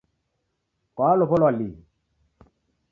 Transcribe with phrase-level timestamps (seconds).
[0.95, 1.77] Kwalow'olwa lihi?